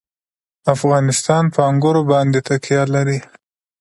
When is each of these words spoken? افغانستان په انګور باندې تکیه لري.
افغانستان 0.75 1.43
په 1.53 1.59
انګور 1.69 1.97
باندې 2.11 2.39
تکیه 2.47 2.83
لري. 2.93 3.19